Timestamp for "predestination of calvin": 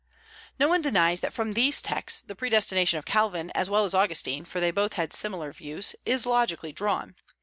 2.35-3.51